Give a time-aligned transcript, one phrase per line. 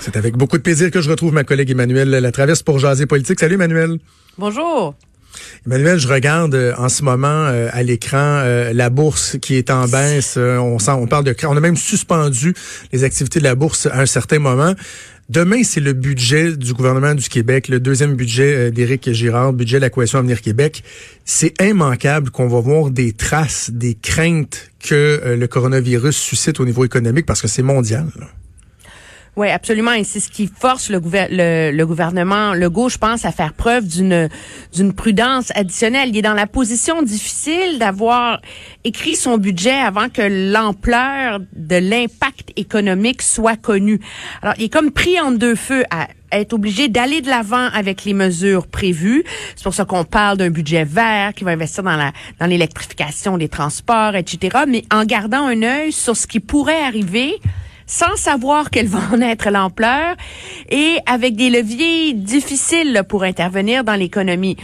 [0.00, 3.40] C'est avec beaucoup de plaisir que je retrouve ma collègue Emmanuel Latraverse pour jaser politique.
[3.40, 3.98] Salut Emmanuel.
[4.38, 4.94] Bonjour.
[5.66, 9.70] Emmanuel, je regarde euh, en ce moment euh, à l'écran euh, la bourse qui est
[9.70, 10.36] en baisse.
[10.36, 12.54] on, sent, on parle de, on a même suspendu
[12.92, 14.74] les activités de la bourse à un certain moment.
[15.28, 19.82] Demain, c'est le budget du gouvernement du Québec, le deuxième budget d'Éric Girard, budget de
[19.82, 20.82] la coalition Avenir Québec.
[21.26, 26.82] C'est immanquable qu'on va voir des traces, des craintes que le coronavirus suscite au niveau
[26.86, 28.06] économique parce que c'est mondial.
[29.38, 29.92] Oui, absolument.
[29.92, 33.86] Et c'est ce qui force le, le, le, gouvernement Legault, je pense, à faire preuve
[33.86, 34.28] d'une
[34.74, 36.08] d'une prudence additionnelle.
[36.08, 38.40] Il est dans la position difficile d'avoir
[38.82, 44.00] écrit son budget avant que l'ampleur de l'impact économique soit connue.
[44.42, 48.04] Alors, il est comme pris en deux feux à être obligé d'aller de l'avant avec
[48.04, 49.22] les mesures prévues.
[49.54, 52.10] C'est pour ça qu'on parle d'un budget vert qui va investir dans la
[52.40, 54.64] dans l'électrification des transports, etc.
[54.66, 57.36] Mais en gardant un œil sur ce qui pourrait arriver
[57.88, 60.14] sans savoir quelle va en être l'ampleur
[60.70, 64.56] et avec des leviers difficiles pour intervenir dans l'économie.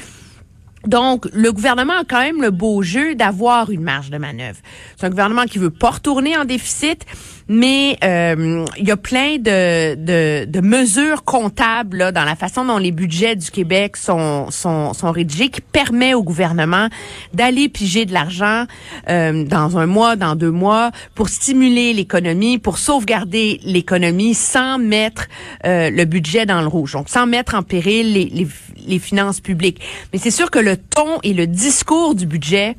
[0.87, 4.59] Donc, le gouvernement a quand même le beau jeu d'avoir une marge de manœuvre.
[4.97, 7.07] C'est un gouvernement qui veut pas retourner en déficit,
[7.49, 12.65] mais euh, il y a plein de, de, de mesures comptables là, dans la façon
[12.65, 16.89] dont les budgets du Québec sont, sont, sont rédigés qui permet au gouvernement
[17.35, 18.65] d'aller piger de l'argent
[19.09, 25.27] euh, dans un mois, dans deux mois, pour stimuler l'économie, pour sauvegarder l'économie sans mettre
[25.67, 28.49] euh, le budget dans le rouge, donc sans mettre en péril les, les,
[28.87, 29.81] les finances publiques.
[30.13, 32.77] Mais c'est sûr que le ton et le discours du budget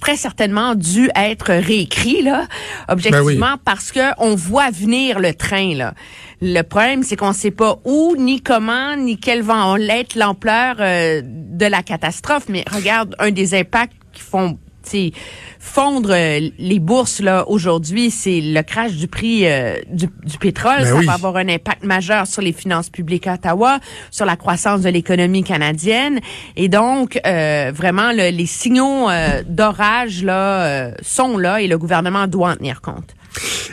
[0.00, 2.46] très certainement dû être réécrit là,
[2.88, 5.94] objectivement, ben parce que on voit venir le train là.
[6.42, 10.76] Le problème, c'est qu'on ne sait pas où, ni comment, ni quelle va être l'ampleur
[10.80, 12.44] euh, de la catastrophe.
[12.50, 14.58] Mais regarde, un des impacts qui font
[15.58, 20.08] fondre euh, les bourses là aujourd'hui, c'est le crash du prix euh, du,
[20.38, 20.82] pétrole.
[20.82, 23.80] Ben ça va avoir un impact majeur sur les finances publiques à Ottawa,
[24.10, 26.20] sur la croissance de l'économie canadienne.
[26.56, 29.08] Et donc, euh, vraiment, les signaux
[29.48, 33.15] d'orage là sont là et le gouvernement doit en tenir compte.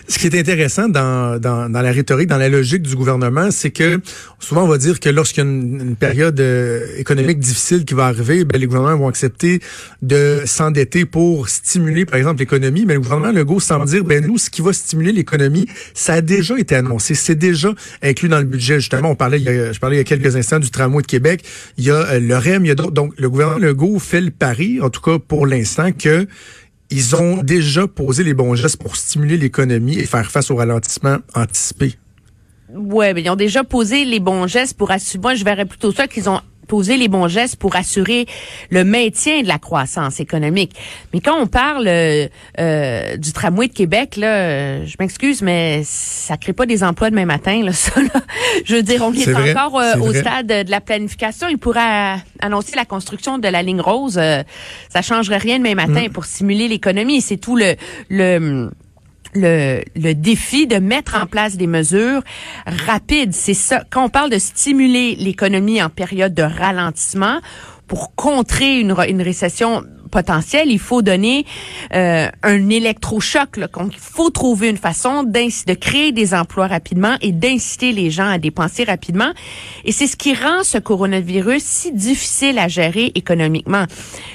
[0.07, 3.99] Ce qui est intéressant dans, la rhétorique, dans la logique du gouvernement, c'est que
[4.39, 8.05] souvent on va dire que lorsqu'il y a une, période euh, économique difficile qui va
[8.05, 9.59] arriver, ben, les gouvernements vont accepter
[10.01, 12.85] de s'endetter pour stimuler, par exemple, l'économie.
[12.85, 16.21] Mais le gouvernement Legault semble dire, ben nous, ce qui va stimuler l'économie, ça a
[16.21, 18.79] déjà été annoncé, c'est déjà inclus dans le budget.
[18.79, 21.43] Justement, on parlait, je parlais il y a quelques instants du tramway de Québec.
[21.77, 22.91] Il y a euh, le REM, il y a d'autres.
[22.91, 26.27] Donc, le gouvernement Legault fait le pari, en tout cas pour l'instant, que
[26.93, 31.17] ils ont déjà posé les bons gestes pour stimuler l'économie et faire face au ralentissement
[31.33, 31.95] anticipé.
[32.69, 35.21] Ouais, mais ils ont déjà posé les bons gestes pour assurer.
[35.21, 36.39] Moi, je verrais plutôt ça qu'ils ont
[36.73, 38.25] poser les bons gestes pour assurer
[38.71, 40.71] le maintien de la croissance économique.
[41.13, 45.83] Mais quand on parle euh, euh du tramway de Québec, là, euh, je m'excuse, mais
[45.85, 48.01] ça crée pas des emplois demain matin, là, ça.
[48.01, 48.21] Là.
[48.65, 51.47] Je veux dire, on est, encore euh, au stade de la planification.
[51.47, 54.19] Il pourrait annoncer la construction de la ligne rose.
[54.89, 56.11] ça changerait rien demain matin mm.
[56.11, 57.21] pour stimuler l'économie.
[57.21, 57.75] C'est tout le
[58.09, 58.71] le
[59.35, 62.21] le, le défi de mettre en place des mesures
[62.65, 63.33] rapides.
[63.33, 63.83] C'est ça.
[63.89, 67.39] Quand on parle de stimuler l'économie en période de ralentissement
[67.87, 71.43] pour contrer une, une récession potentiel, il faut donner
[71.93, 73.57] euh, un électrochoc.
[73.57, 73.67] Là.
[73.91, 78.37] il faut trouver une façon de créer des emplois rapidement et d'inciter les gens à
[78.37, 79.31] dépenser rapidement.
[79.85, 83.85] Et c'est ce qui rend ce coronavirus si difficile à gérer économiquement.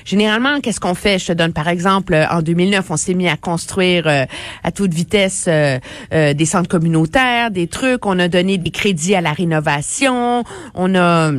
[0.04, 1.20] Généralement, qu'est-ce qu'on fait?
[1.20, 4.24] Je te donne par exemple, en 2009, on s'est mis à construire euh,
[4.64, 5.78] à toute vitesse euh,
[6.10, 8.04] des centres communautaires, des trucs.
[8.04, 10.42] On a donné des crédits à la rénovation.
[10.74, 11.30] On a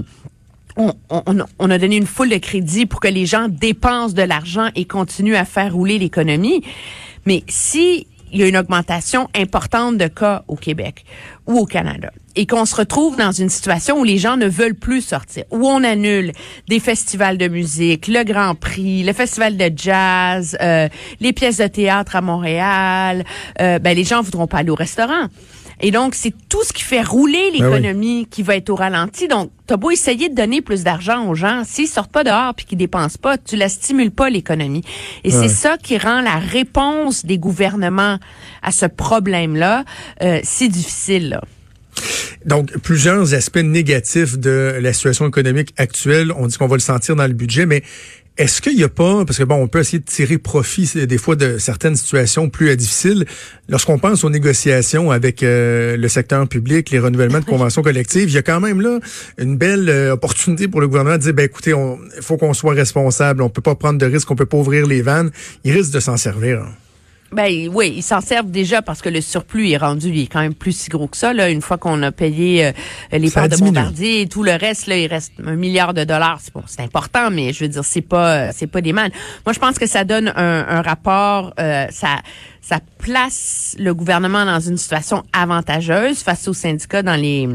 [0.80, 4.86] on, a donné une foule de crédits pour que les gens dépensent de l'argent et
[4.86, 6.64] continuent à faire rouler l'économie.
[7.26, 11.04] Mais si il y a une augmentation importante de cas au Québec
[11.48, 14.76] ou au Canada et qu'on se retrouve dans une situation où les gens ne veulent
[14.76, 16.32] plus sortir, où on annule
[16.68, 20.88] des festivals de musique, le Grand Prix, le festival de jazz, euh,
[21.20, 23.26] les pièces de théâtre à Montréal,
[23.60, 25.28] euh, ben les gens voudront pas aller au restaurant.
[25.82, 29.28] Et donc, c'est tout ce qui fait rouler Ben l'économie qui va être au ralenti.
[29.28, 32.66] Donc, t'as beau essayer de donner plus d'argent aux gens, s'ils sortent pas dehors puis
[32.66, 34.84] qu'ils dépensent pas, tu la stimules pas l'économie.
[35.24, 35.48] Et Ouais.
[35.48, 38.18] c'est ça qui rend la réponse des gouvernements
[38.62, 39.86] à ce problème-là
[40.22, 41.30] euh, si difficile.
[41.30, 41.42] Là.
[42.46, 46.32] Donc, plusieurs aspects négatifs de la situation économique actuelle.
[46.36, 47.84] On dit qu'on va le sentir dans le budget, mais
[48.40, 51.18] est-ce qu'il n'y a pas, parce que bon, on peut essayer de tirer profit des
[51.18, 53.26] fois de certaines situations plus euh, difficiles,
[53.68, 58.34] lorsqu'on pense aux négociations avec euh, le secteur public, les renouvellements de conventions collectives, il
[58.34, 59.00] y a quand même là
[59.38, 62.74] une belle euh, opportunité pour le gouvernement de dire, ben écoutez, il faut qu'on soit
[62.74, 65.32] responsable, on peut pas prendre de risques, on peut pas ouvrir les vannes.
[65.66, 66.62] Il risque de s'en servir.
[66.62, 66.89] hein.
[67.32, 70.42] Ben oui, ils s'en servent déjà parce que le surplus est rendu, il est quand
[70.42, 71.34] même plus si gros que ça.
[71.34, 72.72] Là, une fois qu'on a payé euh,
[73.12, 73.58] les parts de.
[73.58, 76.40] Bombardier et tout le reste, là, il reste un milliard de dollars.
[76.42, 79.12] C'est bon, c'est important, mais je veux dire, c'est pas, euh, c'est pas des mal.
[79.46, 82.20] Moi, je pense que ça donne un, un rapport, euh, ça,
[82.62, 87.48] ça place le gouvernement dans une situation avantageuse face aux syndicats dans les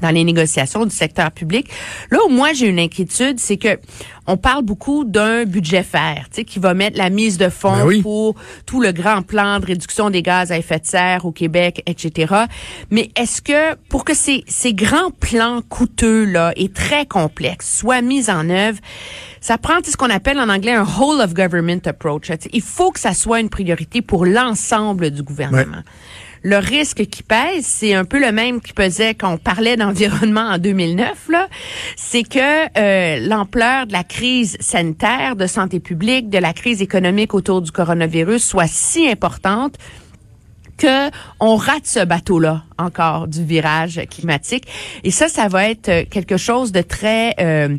[0.00, 1.68] dans les négociations du secteur public.
[2.10, 3.78] Là où moi j'ai une inquiétude, c'est que
[4.26, 7.76] on parle beaucoup d'un budget fer, tu sais, qui va mettre la mise de fonds
[7.76, 8.02] Ben oui.
[8.02, 8.34] pour
[8.66, 12.34] tout le grand plan de réduction des gaz à effet de serre au Québec, etc.
[12.90, 18.02] Mais est-ce que pour que ces, ces grands plans coûteux là et très complexes soient
[18.02, 18.78] mis en œuvre,
[19.40, 22.30] ça prend ce qu'on appelle en anglais un whole of government approach.
[22.52, 25.82] Il faut que ça soit une priorité pour l'ensemble du gouvernement.
[26.46, 30.42] Le risque qui pèse, c'est un peu le même qui pesait quand on parlait d'environnement
[30.42, 31.28] en 2009.
[31.28, 31.48] Là,
[31.96, 32.38] c'est que
[32.78, 37.72] euh, l'ampleur de la crise sanitaire, de santé publique, de la crise économique autour du
[37.72, 39.74] coronavirus soit si importante
[40.76, 41.10] que
[41.40, 44.68] on rate ce bateau-là encore du virage climatique.
[45.02, 47.76] Et ça, ça va être euh, quelque chose de très euh,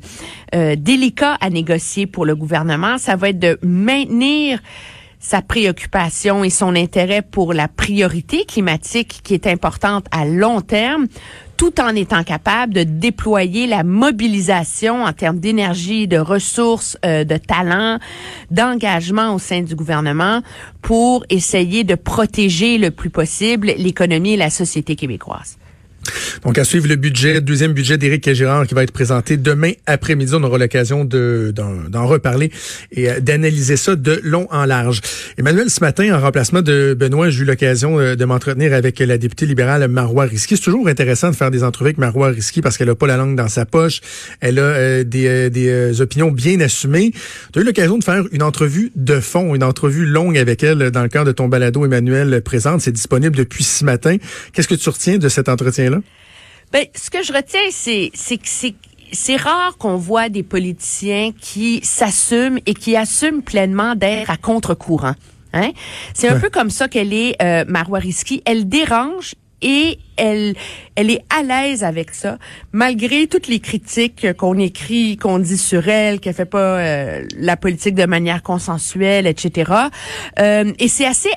[0.56, 2.98] euh, délicat à négocier pour le gouvernement.
[2.98, 4.60] Ça va être de maintenir
[5.20, 11.08] sa préoccupation et son intérêt pour la priorité climatique qui est importante à long terme,
[11.58, 17.38] tout en étant capable de déployer la mobilisation en termes d'énergie, de ressources, euh, de
[17.38, 17.98] talent,
[18.52, 20.42] d'engagement au sein du gouvernement
[20.82, 25.58] pour essayer de protéger le plus possible l'économie et la société québécoise.
[26.44, 30.34] Donc, à suivre le budget, deuxième budget d'Éric Gérard qui va être présenté demain après-midi.
[30.36, 32.52] On aura l'occasion de, d'en, reparler
[32.92, 35.02] et euh, d'analyser ça de long en large.
[35.38, 39.18] Emmanuel, ce matin, en remplacement de Benoît, j'ai eu l'occasion euh, de m'entretenir avec la
[39.18, 40.56] députée libérale Marois Risky.
[40.58, 43.18] C'est toujours intéressant de faire des entrevues avec Marois Risky parce qu'elle a pas la
[43.18, 44.02] langue dans sa poche.
[44.40, 47.12] Elle a euh, des, des opinions bien assumées.
[47.54, 50.92] Tu as eu l'occasion de faire une entrevue de fond, une entrevue longue avec elle
[50.92, 52.82] dans le cadre de ton balado Emmanuel présente.
[52.82, 54.18] C'est disponible depuis ce matin.
[54.54, 55.97] Qu'est-ce que tu retiens de cet entretien-là?
[56.72, 58.76] Ben, ce que je retiens, c'est, c'est que c'est,
[59.14, 65.16] c'est rare qu'on voit des politiciens qui s'assument et qui assument pleinement d'être à contre-courant.
[65.54, 65.72] Hein?
[66.14, 66.42] C'est un Ouais.
[66.42, 68.42] peu comme ça qu'elle est, euh, Marois Risky.
[68.46, 70.56] Elle dérange et elle,
[70.96, 72.38] elle est à l'aise avec ça,
[72.74, 77.58] malgré toutes les critiques qu'on écrit, qu'on dit sur elle, qu'elle fait pas euh, la
[77.58, 79.72] politique de manière consensuelle, etc.
[80.40, 81.30] Euh, et c'est assez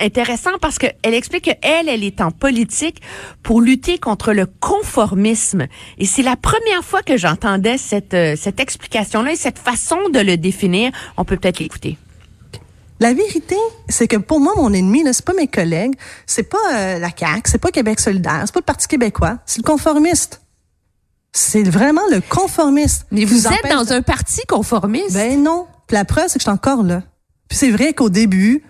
[0.00, 3.00] intéressant parce que elle explique qu'elle, elle est en politique
[3.42, 5.66] pour lutter contre le conformisme.
[5.98, 10.18] Et c'est la première fois que j'entendais cette, euh, cette explication-là et cette façon de
[10.20, 10.90] le définir.
[11.16, 11.98] On peut peut-être l'écouter.
[13.00, 13.56] La vérité,
[13.88, 15.94] c'est que pour moi, mon ennemi, là, c'est pas mes collègues,
[16.26, 19.58] c'est pas euh, la CAQ, c'est pas Québec solidaire, c'est pas le Parti québécois, c'est
[19.58, 20.40] le conformiste.
[21.32, 23.06] C'est vraiment le conformiste.
[23.10, 25.14] Mais vous êtes dans de- un parti conformiste?
[25.14, 25.66] Ben non.
[25.88, 27.02] Puis la preuve, c'est que je suis encore là.
[27.48, 28.62] Puis c'est vrai qu'au début,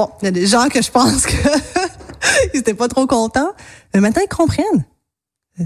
[0.00, 1.36] bon, il y a des gens que je pense que
[2.54, 3.50] ils étaient pas trop contents,
[3.92, 4.84] mais maintenant ils comprennent.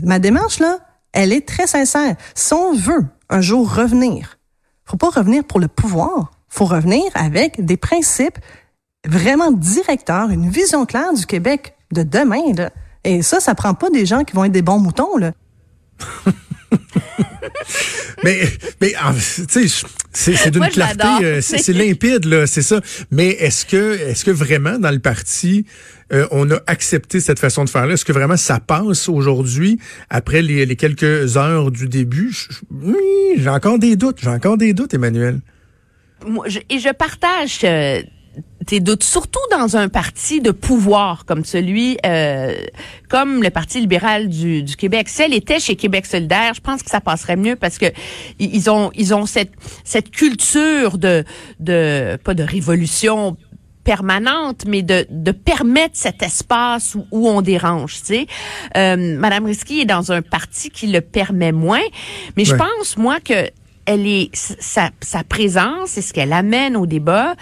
[0.02, 0.78] Ma démarche là,
[1.12, 2.16] elle est très sincère.
[2.34, 4.38] Si on veut un jour revenir,
[4.84, 8.38] faut pas revenir pour le pouvoir, faut revenir avec des principes
[9.06, 12.70] vraiment directeurs, une vision claire du Québec de demain là.
[13.04, 15.32] Et ça, ça prend pas des gens qui vont être des bons moutons là.
[18.22, 18.40] Mais,
[18.80, 22.80] mais ah, tu sais, c'est c'est d'une clarté, euh, c'est c'est limpide là, c'est ça.
[23.10, 25.66] Mais est-ce que, est-ce que vraiment dans le parti,
[26.12, 29.78] euh, on a accepté cette façon de faire là Est-ce que vraiment ça passe aujourd'hui
[30.08, 32.34] après les, les quelques heures du début?
[32.70, 32.94] Oui,
[33.36, 35.40] J'ai encore des doutes, j'ai encore des doutes, Emmanuel.
[36.26, 38.00] Moi, je- et je partage euh,
[38.64, 42.54] tes doutes, surtout dans un parti de pouvoir comme celui, euh,
[43.08, 45.08] comme le Parti libéral du, du Québec.
[45.08, 47.86] Si elle était chez Québec solidaire, je pense que ça passerait mieux parce que
[48.38, 49.52] ils ont ils ont cette
[49.84, 51.24] cette culture de
[51.60, 53.36] de pas de révolution
[53.84, 57.98] permanente, mais de, de permettre cet espace où, où on dérange.
[57.98, 58.26] Tu sais,
[58.76, 61.84] euh, Madame Risky est dans un parti qui le permet moins,
[62.36, 63.50] mais je pense moi que
[63.86, 67.34] elle est sa, sa présence et ce qu'elle amène au débat.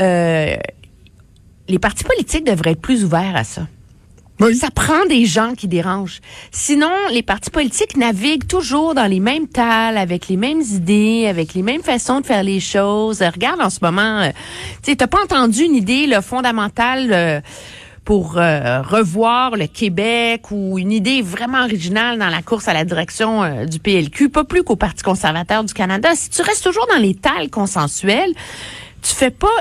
[0.00, 0.56] Euh,
[1.68, 3.62] les partis politiques devraient être plus ouverts à ça.
[4.40, 4.54] Oui.
[4.54, 6.20] Ça prend des gens qui dérangent.
[6.52, 11.54] Sinon, les partis politiques naviguent toujours dans les mêmes tales, avec les mêmes idées, avec
[11.54, 13.20] les mêmes façons de faire les choses.
[13.20, 14.30] Euh, regarde en ce moment, euh,
[14.84, 17.40] tu sais, t'as pas entendu une idée là, fondamentale euh,
[18.08, 22.86] pour euh, revoir le Québec ou une idée vraiment originale dans la course à la
[22.86, 26.08] direction euh, du PLQ, pas plus qu'au Parti conservateur du Canada.
[26.14, 28.32] Si tu restes toujours dans les tales consensuelles,
[29.02, 29.52] tu fais pas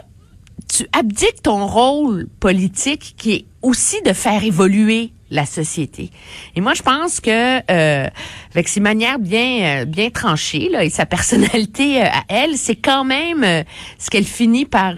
[0.73, 6.09] tu abdiques ton rôle politique qui est aussi de faire évoluer la société.
[6.55, 8.07] Et moi, je pense que euh,
[8.53, 12.77] avec ses manières bien euh, bien tranchées là, et sa personnalité euh, à elle, c'est
[12.77, 13.65] quand même
[13.99, 14.95] ce qu'elle finit par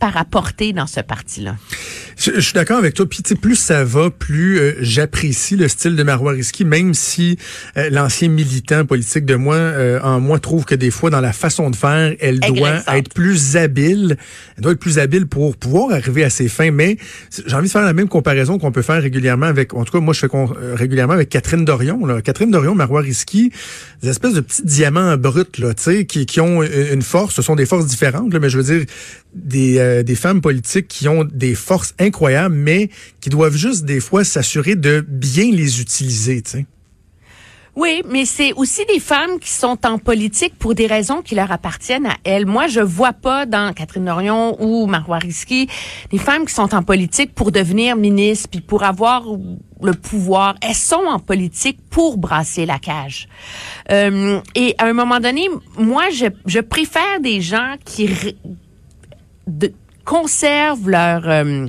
[0.00, 1.54] par apporter dans ce parti-là.
[2.22, 3.06] Je, je suis d'accord avec toi.
[3.08, 6.94] Puis tu sais, plus ça va, plus euh, j'apprécie le style de Marois Risky, même
[6.94, 7.36] si
[7.76, 11.32] euh, l'ancien militant politique de moi, euh, en moi, trouve que des fois, dans la
[11.32, 14.16] façon de faire, elle doit être plus habile.
[14.56, 16.70] Elle doit être plus habile pour pouvoir arriver à ses fins.
[16.70, 16.96] Mais
[17.46, 20.00] j'ai envie de faire la même comparaison qu'on peut faire régulièrement avec, en tout cas,
[20.00, 22.06] moi, je fais con- euh, régulièrement avec Catherine Dorion.
[22.06, 22.22] Là.
[22.22, 23.50] Catherine Dorion, Marois Risky,
[24.02, 27.34] des espèces de petits diamants bruts, là, tu sais, qui, qui ont une force.
[27.34, 28.86] Ce sont des forces différentes, là, mais je veux dire,
[29.34, 32.11] des, euh, des femmes politiques qui ont des forces incroyables,
[32.50, 32.90] mais
[33.20, 36.66] qui doivent juste des fois s'assurer de bien les utiliser, tu sais.
[37.74, 41.50] Oui, mais c'est aussi des femmes qui sont en politique pour des raisons qui leur
[41.50, 42.44] appartiennent à elles.
[42.44, 45.68] Moi, je vois pas dans Catherine Dorion ou Marois Risky
[46.10, 49.24] des femmes qui sont en politique pour devenir ministre puis pour avoir
[49.82, 50.56] le pouvoir.
[50.60, 53.26] Elles sont en politique pour brasser la cage.
[53.90, 58.10] Euh, et à un moment donné, moi, je, préfère des gens qui
[60.04, 61.68] conservent leur euh,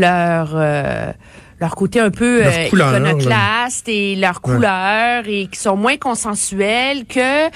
[0.00, 1.12] leur euh,
[1.60, 2.98] leur côté un peu euh, couleur, là.
[2.98, 4.54] iconoclaste et leur Ouais.
[4.54, 7.48] couleur et qui sont moins consensuels que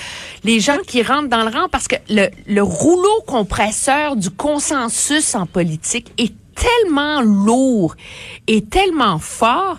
[0.45, 5.35] les gens qui rentrent dans le rang parce que le, le rouleau compresseur du consensus
[5.35, 7.97] en politique est tellement lourd
[8.47, 9.79] et tellement fort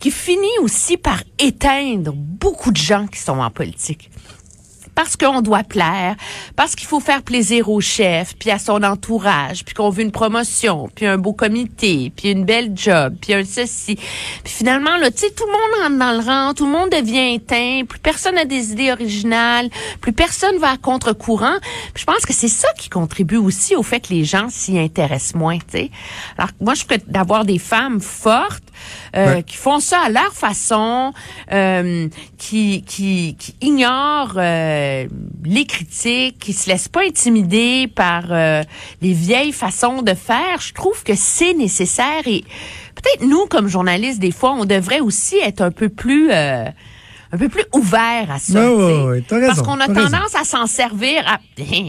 [0.00, 4.10] qu'il finit aussi par éteindre beaucoup de gens qui sont en politique
[4.96, 6.16] parce qu'on doit plaire,
[6.56, 10.10] parce qu'il faut faire plaisir au chef, puis à son entourage, puis qu'on veut une
[10.10, 13.94] promotion, puis un beau comité, puis une belle job, puis un ceci.
[13.94, 16.90] Puis finalement, là, tu sais, tout le monde rentre dans le rang, tout le monde
[16.90, 19.68] devient éteint, plus personne n'a des idées originales,
[20.00, 21.56] plus personne va à contre-courant.
[21.94, 25.34] Je pense que c'est ça qui contribue aussi au fait que les gens s'y intéressent
[25.34, 25.90] moins, tu sais.
[26.38, 28.62] Alors moi, je trouve que d'avoir des femmes fortes,
[29.14, 29.42] euh, Ouais.
[29.42, 31.12] qui font ça à leur façon,
[31.52, 34.85] euh, qui, qui, qui ignorent euh,
[35.44, 38.62] les critiques, qui se laissent pas intimider par euh,
[39.02, 40.60] les vieilles façons de faire.
[40.60, 42.42] Je trouve que c'est nécessaire et
[42.94, 46.30] peut-être nous, comme journalistes, des fois, on devrait aussi être un peu plus...
[46.32, 46.64] euh,
[47.32, 48.52] un peu plus ouvert à ça.
[48.52, 49.02] Tu sais.
[49.02, 50.08] ouais, t'as Parce raison, qu'on a raison.
[50.10, 51.38] tendance à s'en servir à,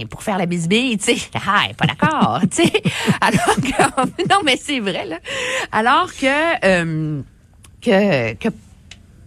[0.10, 1.18] pour faire la bisbille, tu sais.
[1.36, 2.74] Ah, pas d'accord, tu sais.
[3.22, 5.18] Alors que, non, mais c'est vrai, là.
[5.72, 7.22] Alors que, euh,
[7.82, 8.50] que, que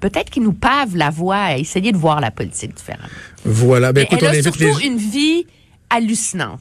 [0.00, 3.08] peut-être qu'ils nous pavent la voie à essayer de voir la politique différemment.
[3.44, 3.92] Voilà.
[3.92, 5.46] Ben, écoute, elle on a surtout les une vie
[5.90, 6.60] hallucinante.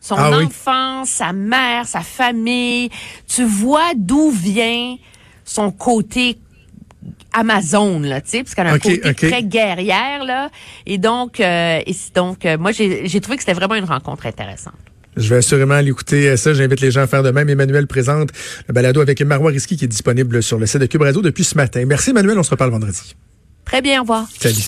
[0.00, 0.44] Son Ah oui?
[0.44, 2.90] enfance, sa mère, sa famille.
[3.26, 4.96] Tu vois d'où vient
[5.44, 6.38] son côté
[7.32, 10.50] Amazon là, tu sais, parce qu'elle a un côté très guerrière là,
[10.86, 14.74] et donc, euh, et donc, euh, moi j'ai trouvé que c'était vraiment une rencontre intéressante.
[15.16, 16.52] Je vais assurément aller écouter euh, ça.
[16.52, 17.48] J'invite les gens à faire de même.
[17.48, 18.30] Emmanuel présente
[18.68, 21.44] le balado avec Marois Risky qui est disponible sur le site de Cube Radio depuis
[21.44, 21.84] ce matin.
[21.86, 22.38] Merci Emmanuel.
[22.38, 23.14] On se reparle vendredi.
[23.64, 24.26] Très bien, au revoir.
[24.38, 24.62] Salut.